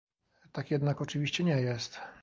[0.51, 1.99] Tak jednak oczywiście nie jest